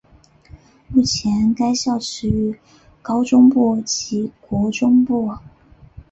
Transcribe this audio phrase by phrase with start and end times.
[0.87, 2.55] 目前该校设有
[3.03, 5.29] 高中部及国中部。